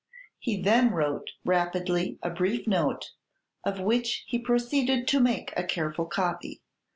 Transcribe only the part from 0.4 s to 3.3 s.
then wrote rapidly a brief note,